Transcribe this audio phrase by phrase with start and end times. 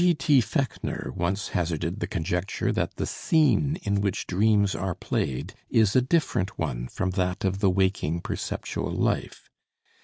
[0.01, 0.15] G.
[0.15, 0.41] T.
[0.41, 6.01] Fechner once hazarded the conjecture that the scene in which dreams are played is a
[6.01, 9.47] different one from that of the waking perceptual life.